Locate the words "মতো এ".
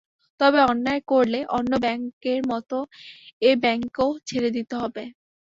2.51-3.51